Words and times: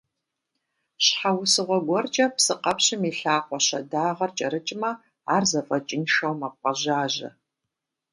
Щхьэусыгъуэ 1.05 1.77
гуэркӀэ 1.85 2.25
псыкъэпщым 2.35 3.01
и 3.09 3.11
лъакъуэ 3.19 3.57
щэдагъэр 3.65 4.31
кӀэрыкӀмэ, 4.37 4.91
ар 5.35 5.43
зэфӀэкӀыншэу 5.51 6.35
мэпӀэжьажьэ. 6.39 7.29